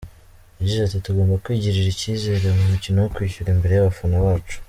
Yagize 0.59 0.81
ati 0.83 0.97
“Tugomba 1.05 1.41
kwigirira 1.43 1.89
icyizere 1.93 2.47
mu 2.57 2.63
mukino 2.71 2.97
wo 2.99 3.09
kwishyura 3.15 3.51
imbere 3.55 3.73
y’abafana 3.75 4.15
bacu. 4.25 4.57